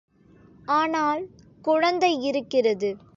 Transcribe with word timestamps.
ஆனால், 0.75 1.21
குழந்தை 1.61 2.23
இருக்கிறது. 2.23 2.89